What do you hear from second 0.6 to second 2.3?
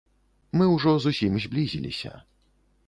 Мы ўжо зусім зблізіліся.